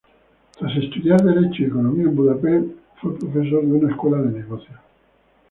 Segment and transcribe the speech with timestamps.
[0.57, 2.65] Tras estudiar derecho y economía en Budapest,
[2.99, 4.79] fue profesor de una escuela de negocios.